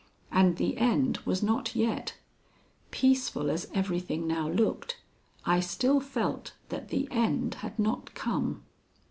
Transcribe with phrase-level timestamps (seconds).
[0.31, 2.15] And the end was not yet.
[2.89, 4.97] Peaceful as everything now looked,
[5.45, 8.63] I still felt that the end had not come.